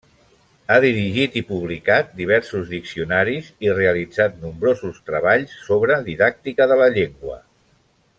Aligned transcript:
Ha 0.69 0.77
dirigit 0.83 1.35
i 1.41 1.43
publicat 1.49 2.07
diversos 2.21 2.65
diccionaris 2.71 3.51
i 3.67 3.71
realitzat 3.81 4.39
nombrosos 4.47 4.97
treballs 5.11 5.55
sobre 5.67 5.99
didàctica 6.09 6.69
de 6.73 6.79
la 6.81 6.89
llengua. 6.97 7.39